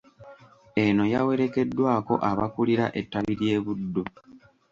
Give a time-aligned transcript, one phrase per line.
[0.83, 4.03] Eno yawerekeddwako abakulira ettabi ly'eBuddu.